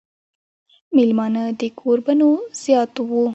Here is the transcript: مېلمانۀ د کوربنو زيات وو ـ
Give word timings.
مېلمانۀ 0.95 1.43
د 1.59 1.61
کوربنو 1.79 2.29
زيات 2.63 2.93
وو 3.09 3.19
ـ 3.27 3.27